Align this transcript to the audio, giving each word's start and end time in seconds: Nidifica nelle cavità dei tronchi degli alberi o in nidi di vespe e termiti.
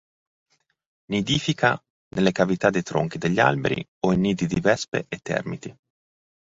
Nidifica 1.11 1.79
nelle 2.15 2.31
cavità 2.31 2.71
dei 2.71 2.81
tronchi 2.81 3.19
degli 3.19 3.37
alberi 3.37 3.85
o 4.07 4.13
in 4.13 4.21
nidi 4.21 4.47
di 4.47 4.59
vespe 4.59 5.05
e 5.07 5.19
termiti. 5.19 5.75